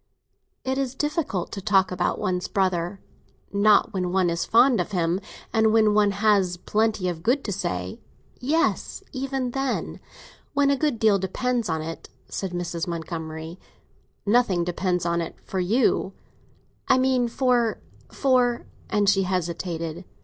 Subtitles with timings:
[0.65, 2.99] "It is difficult to talk about one's brother."
[3.53, 5.19] "Not when one is fond of him,
[5.53, 7.99] and when one has plenty of good to say."
[8.39, 9.99] "Yes, even then,
[10.55, 12.87] when a good deal depends on it," said Mrs.
[12.87, 13.59] Montgomery.
[14.25, 16.13] "Nothing depends on it, for you."
[16.87, 20.03] "I mean for—for—" and she hesitated.